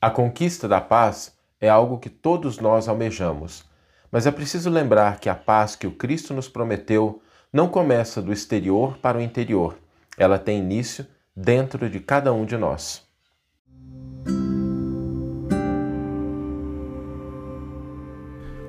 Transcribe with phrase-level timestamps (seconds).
[0.00, 3.64] A conquista da paz é algo que todos nós almejamos,
[4.12, 7.20] mas é preciso lembrar que a paz que o Cristo nos prometeu
[7.52, 9.76] não começa do exterior para o interior,
[10.16, 13.02] ela tem início dentro de cada um de nós.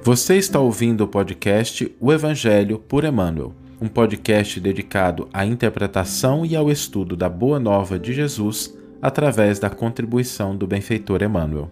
[0.01, 6.55] Você está ouvindo o podcast O Evangelho por Emmanuel, um podcast dedicado à interpretação e
[6.55, 11.71] ao estudo da Boa Nova de Jesus através da contribuição do benfeitor Emmanuel.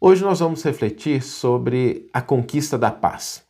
[0.00, 3.44] Hoje nós vamos refletir sobre a conquista da paz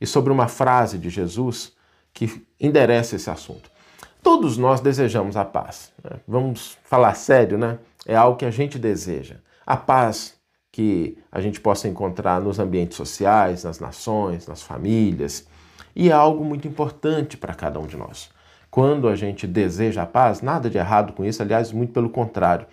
[0.00, 1.72] e sobre uma frase de Jesus
[2.14, 3.70] que endereça esse assunto.
[4.22, 5.92] Todos nós desejamos a paz.
[6.02, 6.18] Né?
[6.26, 7.78] Vamos falar sério, né?
[8.06, 9.36] É algo que a gente deseja.
[9.66, 10.40] A paz
[10.72, 15.46] que a gente possa encontrar nos ambientes sociais, nas nações, nas famílias.
[15.94, 18.30] E é algo muito importante para cada um de nós.
[18.70, 22.66] Quando a gente deseja a paz, nada de errado com isso, aliás, muito pelo contrário.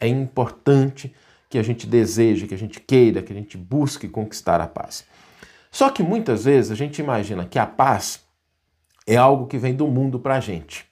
[0.00, 1.14] É importante
[1.48, 5.04] que a gente deseje, que a gente queira, que a gente busque conquistar a paz.
[5.70, 8.24] Só que muitas vezes a gente imagina que a paz
[9.06, 10.84] é algo que vem do mundo para a gente,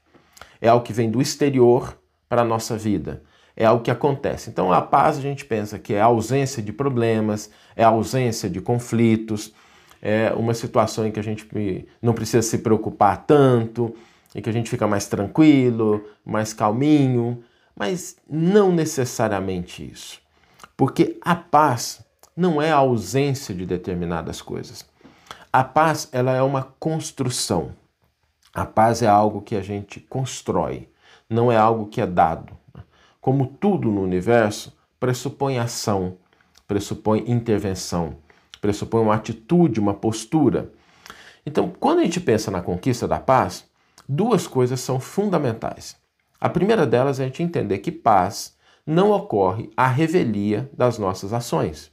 [0.61, 1.98] é algo que vem do exterior
[2.29, 3.23] para a nossa vida,
[3.57, 4.51] é algo que acontece.
[4.51, 8.48] Então a paz a gente pensa que é a ausência de problemas, é a ausência
[8.48, 9.53] de conflitos,
[10.01, 11.48] é uma situação em que a gente
[12.01, 13.95] não precisa se preocupar tanto,
[14.35, 17.43] em que a gente fica mais tranquilo, mais calminho,
[17.77, 20.21] mas não necessariamente isso.
[20.77, 22.05] Porque a paz
[22.37, 24.85] não é a ausência de determinadas coisas.
[25.53, 27.73] A paz, ela é uma construção.
[28.53, 30.89] A paz é algo que a gente constrói,
[31.29, 32.57] não é algo que é dado.
[33.21, 36.17] Como tudo no universo, pressupõe ação,
[36.67, 38.17] pressupõe intervenção,
[38.61, 40.73] pressupõe uma atitude, uma postura.
[41.47, 43.65] Então, quando a gente pensa na conquista da paz,
[44.09, 45.97] duas coisas são fundamentais.
[46.41, 51.33] A primeira delas é a gente entender que paz não ocorre à revelia das nossas
[51.33, 51.91] ações.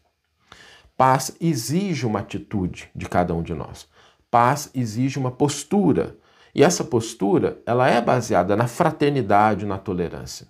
[0.97, 3.87] Paz exige uma atitude de cada um de nós.
[4.29, 6.17] Paz exige uma postura.
[6.53, 10.47] E essa postura, ela é baseada na fraternidade, na tolerância.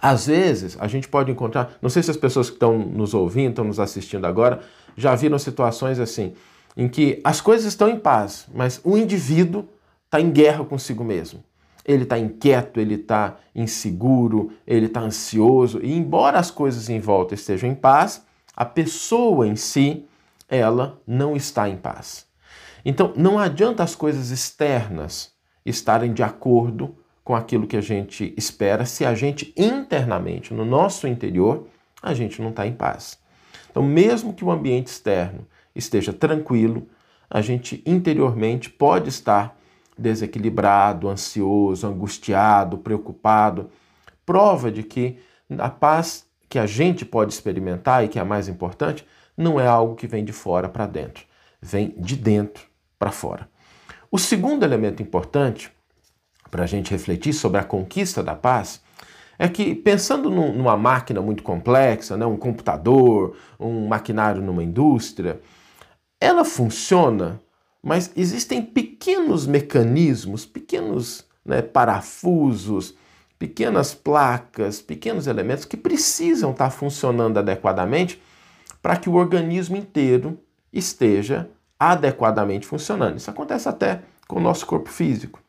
[0.00, 3.50] Às vezes, a gente pode encontrar, não sei se as pessoas que estão nos ouvindo,
[3.50, 4.60] estão nos assistindo agora,
[4.96, 6.34] já viram situações assim,
[6.76, 9.66] em que as coisas estão em paz, mas o indivíduo
[10.10, 11.44] está em guerra consigo mesmo.
[11.86, 15.80] Ele está inquieto, ele está inseguro, ele está ansioso.
[15.82, 18.26] E embora as coisas em volta estejam em paz,
[18.56, 20.04] a pessoa em si,
[20.48, 22.26] ela não está em paz.
[22.84, 25.32] Então, não adianta as coisas externas
[25.64, 31.06] estarem de acordo com aquilo que a gente espera se a gente internamente, no nosso
[31.06, 31.68] interior,
[32.02, 33.16] a gente não está em paz.
[33.70, 36.88] Então, mesmo que o ambiente externo esteja tranquilo,
[37.28, 39.59] a gente interiormente pode estar
[40.00, 43.70] desequilibrado, ansioso, angustiado, preocupado.
[44.24, 45.18] Prova de que
[45.58, 49.06] a paz que a gente pode experimentar e que é a mais importante
[49.36, 51.24] não é algo que vem de fora para dentro,
[51.60, 52.66] vem de dentro
[52.98, 53.48] para fora.
[54.10, 55.70] O segundo elemento importante
[56.50, 58.82] para a gente refletir sobre a conquista da paz
[59.38, 65.40] é que, pensando numa máquina muito complexa, né, um computador, um maquinário numa indústria,
[66.20, 67.40] ela funciona
[67.82, 72.94] mas existem pequenos mecanismos, pequenos né, parafusos,
[73.38, 78.20] pequenas placas, pequenos elementos que precisam estar funcionando adequadamente
[78.82, 80.38] para que o organismo inteiro
[80.72, 81.48] esteja
[81.78, 83.16] adequadamente funcionando.
[83.16, 85.42] Isso acontece até com o nosso corpo físico.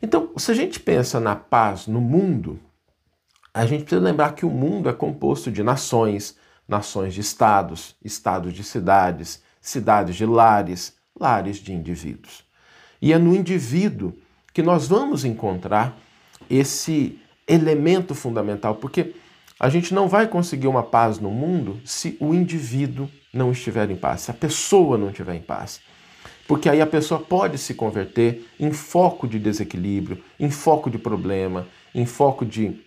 [0.00, 2.58] Então, se a gente pensa na paz no mundo,
[3.52, 6.36] a gente precisa lembrar que o mundo é composto de nações,
[6.66, 12.44] nações de estados, estados de cidades, cidades de lares, lares de indivíduos.
[13.00, 14.14] E é no indivíduo
[14.52, 15.98] que nós vamos encontrar
[16.48, 19.14] esse elemento fundamental, porque
[19.58, 23.96] a gente não vai conseguir uma paz no mundo se o indivíduo não estiver em
[23.96, 25.80] paz, se a pessoa não estiver em paz.
[26.46, 31.66] Porque aí a pessoa pode se converter em foco de desequilíbrio, em foco de problema,
[31.94, 32.80] em foco de,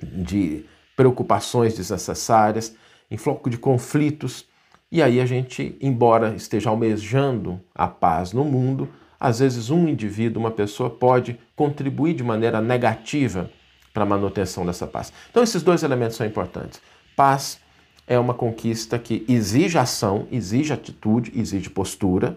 [0.00, 0.64] de
[0.94, 2.76] preocupações desnecessárias,
[3.10, 4.44] em foco de conflitos.
[4.92, 8.88] E aí a gente, embora esteja almejando a paz no mundo,
[9.18, 13.50] às vezes um indivíduo, uma pessoa pode contribuir de maneira negativa
[13.92, 15.12] para a manutenção dessa paz.
[15.30, 16.80] Então esses dois elementos são importantes.
[17.14, 17.60] Paz
[18.06, 22.36] é uma conquista que exige ação, exige atitude, exige postura,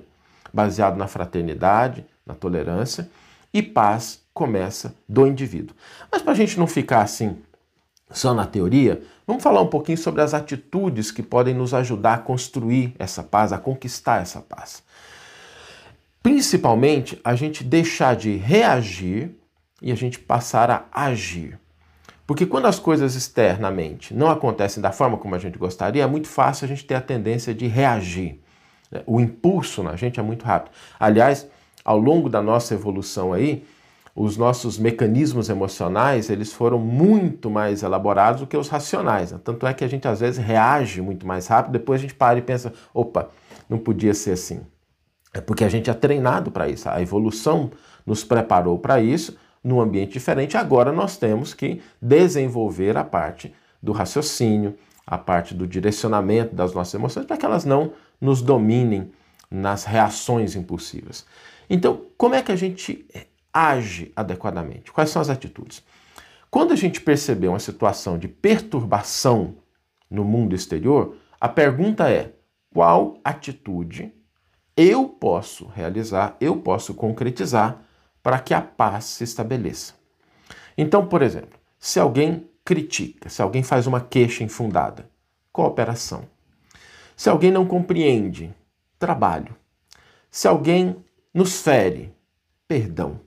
[0.53, 3.09] baseado na fraternidade, na tolerância,
[3.51, 5.75] e paz começa do indivíduo.
[6.11, 7.37] Mas para a gente não ficar assim
[8.13, 12.17] só na teoria, vamos falar um pouquinho sobre as atitudes que podem nos ajudar a
[12.19, 14.83] construir essa paz, a conquistar essa paz.
[16.21, 19.35] Principalmente a gente deixar de reagir
[19.81, 21.59] e a gente passar a agir.
[22.25, 26.27] Porque quando as coisas externamente não acontecem da forma como a gente gostaria, é muito
[26.27, 28.39] fácil a gente ter a tendência de reagir.
[28.89, 29.01] Né?
[29.05, 30.71] O impulso na gente é muito rápido.
[30.97, 31.45] Aliás,
[31.83, 33.65] ao longo da nossa evolução aí,
[34.15, 39.31] os nossos mecanismos emocionais eles foram muito mais elaborados do que os racionais.
[39.31, 39.39] Né?
[39.43, 42.37] Tanto é que a gente às vezes reage muito mais rápido, depois a gente para
[42.37, 43.29] e pensa, opa,
[43.67, 44.61] não podia ser assim.
[45.33, 46.87] É porque a gente é treinado para isso.
[46.87, 47.71] A evolução
[48.05, 50.57] nos preparou para isso num ambiente diferente.
[50.57, 54.75] Agora nós temos que desenvolver a parte do raciocínio,
[55.07, 59.11] a parte do direcionamento das nossas emoções, para que elas não nos dominem
[59.49, 61.25] nas reações impulsivas.
[61.69, 63.05] Então, como é que a gente
[63.53, 64.91] age adequadamente?
[64.91, 65.83] Quais são as atitudes?
[66.49, 69.55] Quando a gente perceber uma situação de perturbação
[70.09, 72.33] no mundo exterior, a pergunta é:
[72.73, 74.13] qual atitude
[74.75, 77.81] eu posso realizar, eu posso concretizar
[78.23, 79.93] para que a paz se estabeleça.
[80.77, 85.09] Então, por exemplo, se alguém critica, se alguém faz uma queixa infundada,
[85.51, 86.25] cooperação.
[87.15, 88.53] Se alguém não compreende,
[88.97, 89.55] trabalho.
[90.31, 91.03] Se alguém
[91.33, 92.11] nos fere,
[92.67, 93.19] perdão.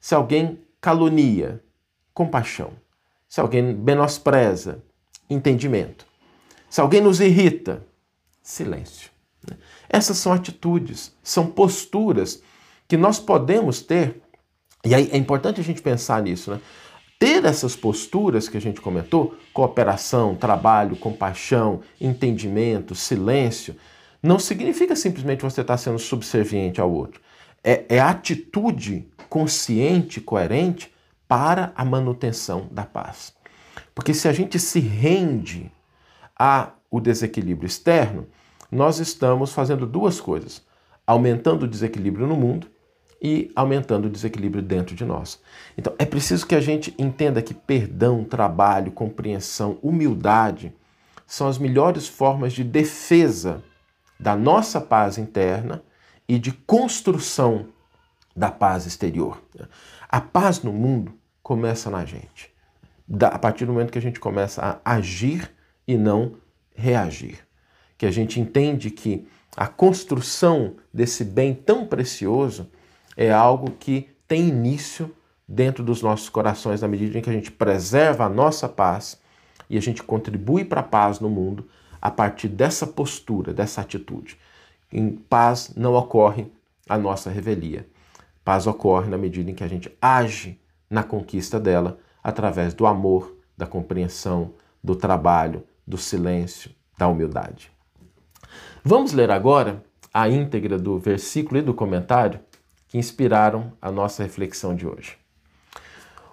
[0.00, 1.62] Se alguém calunia,
[2.14, 2.72] compaixão.
[3.28, 4.82] Se alguém menospreza,
[5.28, 6.06] entendimento.
[6.68, 7.86] Se alguém nos irrita,
[8.42, 9.10] silêncio.
[9.88, 12.42] Essas são atitudes, são posturas
[12.88, 14.20] que nós podemos ter
[14.84, 16.60] e aí é importante a gente pensar nisso, né?
[17.18, 23.76] Ter essas posturas que a gente comentou, cooperação, trabalho, compaixão, entendimento, silêncio,
[24.22, 27.20] não significa simplesmente você estar sendo subserviente ao outro.
[27.62, 30.92] É, é atitude consciente, coerente
[31.26, 33.32] para a manutenção da paz.
[33.94, 35.72] Porque se a gente se rende
[36.36, 38.26] ao desequilíbrio externo,
[38.70, 40.62] nós estamos fazendo duas coisas:
[41.06, 42.66] aumentando o desequilíbrio no mundo
[43.22, 45.40] e aumentando o desequilíbrio dentro de nós.
[45.76, 50.74] Então, é preciso que a gente entenda que perdão, trabalho, compreensão, humildade
[51.26, 53.62] são as melhores formas de defesa
[54.18, 55.82] da nossa paz interna
[56.28, 57.66] e de construção
[58.34, 59.42] da paz exterior.
[60.08, 61.12] A paz no mundo
[61.42, 62.52] começa na gente,
[63.20, 65.50] a partir do momento que a gente começa a agir
[65.86, 66.36] e não
[66.74, 67.38] reagir.
[67.98, 72.70] Que a gente entende que a construção desse bem tão precioso
[73.16, 75.14] é algo que tem início
[75.46, 79.20] dentro dos nossos corações na medida em que a gente preserva a nossa paz
[79.68, 81.68] e a gente contribui para a paz no mundo
[82.00, 84.38] a partir dessa postura, dessa atitude.
[84.92, 86.46] Em paz não ocorre
[86.88, 87.86] a nossa revelia.
[88.44, 93.36] Paz ocorre na medida em que a gente age na conquista dela através do amor,
[93.56, 97.70] da compreensão, do trabalho, do silêncio, da humildade.
[98.82, 99.82] Vamos ler agora
[100.12, 102.40] a íntegra do versículo e do comentário
[102.88, 105.16] que inspiraram a nossa reflexão de hoje.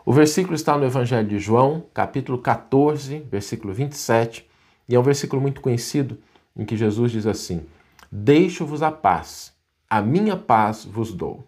[0.05, 4.49] O versículo está no Evangelho de João, capítulo 14, versículo 27,
[4.87, 6.17] e é um versículo muito conhecido
[6.55, 7.65] em que Jesus diz assim:
[8.11, 9.53] Deixo-vos a paz,
[9.89, 11.47] a minha paz vos dou.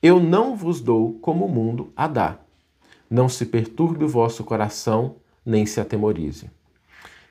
[0.00, 2.38] Eu não vos dou como o mundo a dá.
[3.10, 6.50] Não se perturbe o vosso coração, nem se atemorize.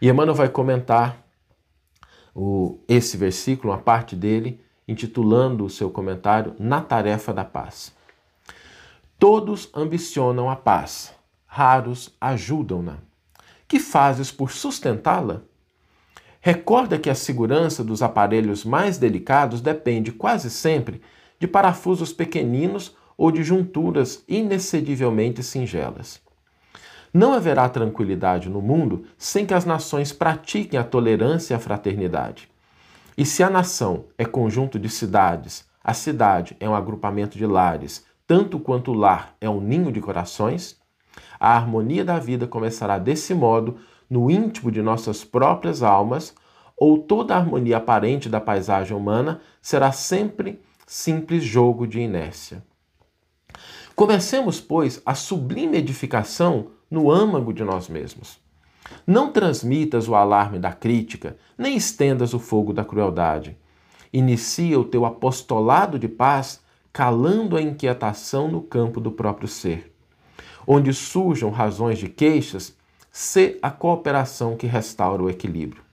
[0.02, 1.26] E Emmanuel vai comentar
[2.36, 7.96] o, esse versículo, uma parte dele, intitulando o seu comentário Na Tarefa da Paz.
[9.18, 11.14] Todos ambicionam a paz,
[11.46, 12.98] raros ajudam-na.
[13.68, 15.42] Que fazes por sustentá-la?
[16.42, 21.02] Recorda que a segurança dos aparelhos mais delicados depende quase sempre
[21.40, 26.22] de parafusos pequeninos ou de junturas inexcedivelmente singelas.
[27.14, 32.50] Não haverá tranquilidade no mundo sem que as nações pratiquem a tolerância e a fraternidade.
[33.18, 38.06] E se a nação é conjunto de cidades, a cidade é um agrupamento de lares,
[38.28, 40.78] tanto quanto o lar é um ninho de corações,
[41.40, 43.78] a harmonia da vida começará desse modo
[44.10, 46.36] no íntimo de nossas próprias almas,
[46.78, 52.64] ou toda a harmonia aparente da paisagem humana será sempre simples jogo de inércia.
[53.94, 58.40] Comecemos, pois, a sublime edificação no âmago de nós mesmos.
[59.06, 63.58] Não transmitas o alarme da crítica, nem estendas o fogo da crueldade.
[64.14, 66.62] Inicia o teu apostolado de paz,
[66.94, 69.94] calando a inquietação no campo do próprio ser.
[70.66, 72.78] Onde surjam razões de queixas,
[73.12, 75.84] sê a cooperação que restaura o equilíbrio.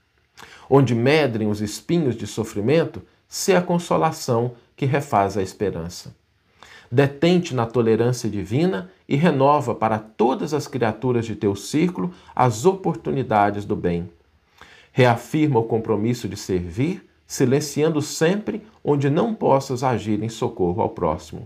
[0.69, 3.01] Onde medrem os espinhos de sofrimento,
[3.35, 6.15] sê a consolação que refaz a esperança.
[6.89, 13.65] Detente na tolerância divina e renova para todas as criaturas de teu círculo as oportunidades
[13.65, 14.09] do bem.
[14.93, 21.45] Reafirma o compromisso de servir, silenciando sempre onde não possas agir em socorro ao próximo.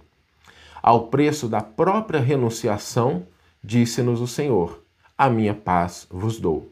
[0.83, 3.25] ao preço da própria renunciação,
[3.63, 4.83] disse-nos o Senhor:
[5.17, 6.71] A minha paz vos dou.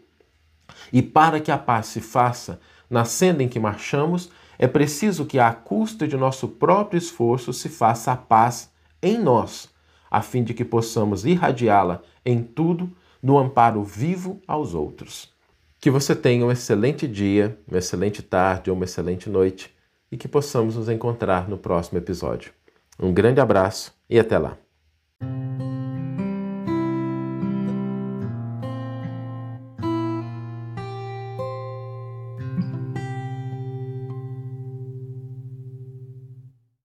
[0.94, 4.30] E para que a paz se faça na senda em que marchamos,
[4.60, 8.72] é preciso que, à custa de nosso próprio esforço, se faça a paz
[9.02, 9.70] em nós,
[10.10, 15.32] a fim de que possamos irradiá-la em tudo no amparo vivo aos outros.
[15.80, 19.76] Que você tenha um excelente dia, uma excelente tarde ou uma excelente noite
[20.12, 22.52] e que possamos nos encontrar no próximo episódio.
[23.00, 24.67] Um grande abraço e até lá!